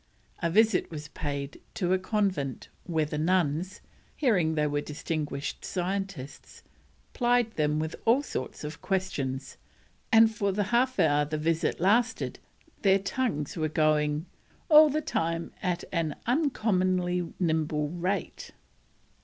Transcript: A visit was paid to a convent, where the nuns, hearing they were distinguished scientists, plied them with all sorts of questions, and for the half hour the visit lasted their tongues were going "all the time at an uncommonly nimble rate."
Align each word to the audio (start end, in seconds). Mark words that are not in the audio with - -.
A 0.41 0.49
visit 0.49 0.89
was 0.89 1.09
paid 1.09 1.61
to 1.75 1.93
a 1.93 1.99
convent, 1.99 2.69
where 2.85 3.05
the 3.05 3.19
nuns, 3.19 3.81
hearing 4.15 4.55
they 4.55 4.65
were 4.65 4.81
distinguished 4.81 5.63
scientists, 5.63 6.63
plied 7.13 7.51
them 7.51 7.77
with 7.77 7.95
all 8.05 8.23
sorts 8.23 8.63
of 8.63 8.81
questions, 8.81 9.57
and 10.11 10.35
for 10.35 10.51
the 10.51 10.63
half 10.73 10.99
hour 10.99 11.23
the 11.25 11.37
visit 11.37 11.79
lasted 11.79 12.39
their 12.81 12.97
tongues 12.97 13.55
were 13.55 13.69
going 13.69 14.25
"all 14.69 14.89
the 14.89 15.01
time 15.01 15.51
at 15.61 15.83
an 15.91 16.15
uncommonly 16.25 17.31
nimble 17.39 17.89
rate." 17.89 18.53